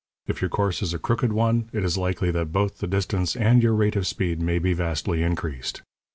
[0.25, 3.61] If your course is a crooked one, it is likely that both the distance and
[3.61, 5.83] your rate of speed may be vastly increased.